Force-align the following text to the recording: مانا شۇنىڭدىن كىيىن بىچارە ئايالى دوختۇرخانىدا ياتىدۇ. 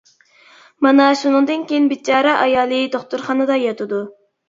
مانا 0.85 1.09
شۇنىڭدىن 1.19 1.67
كىيىن 1.73 1.87
بىچارە 1.93 2.35
ئايالى 2.47 2.83
دوختۇرخانىدا 2.99 3.63
ياتىدۇ. 3.69 4.07